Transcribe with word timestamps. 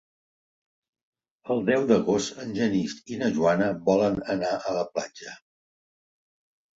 El 1.55 1.59
deu 1.67 1.83
d'agost 1.91 2.39
en 2.43 2.55
Genís 2.59 2.95
i 3.15 3.19
na 3.19 3.29
Joana 3.35 3.67
volen 3.91 4.17
anar 4.37 4.55
a 4.57 4.73
la 4.79 4.87
platja. 4.97 5.35